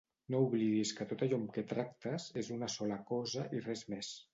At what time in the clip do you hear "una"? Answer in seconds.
2.59-2.75